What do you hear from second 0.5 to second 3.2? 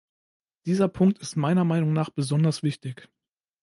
Dieser Punkt ist meiner Meinung nach besonders wichtig.